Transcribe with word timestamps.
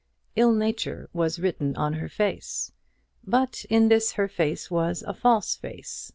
Ill 0.35 0.51
nature 0.51 1.11
was 1.13 1.37
written 1.37 1.75
on 1.75 1.93
her 1.93 2.09
face, 2.09 2.71
but 3.23 3.65
in 3.69 3.87
this 3.87 4.13
her 4.13 4.27
face 4.27 4.71
was 4.71 5.03
a 5.03 5.13
false 5.13 5.55
face. 5.55 6.09